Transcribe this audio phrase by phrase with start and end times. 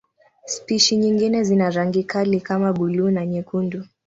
[0.45, 3.83] Spishi nyingine zina rangi kali kama buluu na nyekundu.